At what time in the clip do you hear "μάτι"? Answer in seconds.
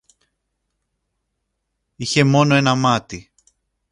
2.75-3.31